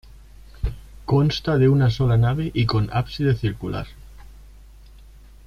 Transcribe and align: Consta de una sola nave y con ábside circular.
Consta 1.05 1.59
de 1.59 1.69
una 1.69 1.91
sola 1.91 2.17
nave 2.17 2.49
y 2.55 2.65
con 2.65 2.89
ábside 2.91 3.35
circular. 3.35 3.85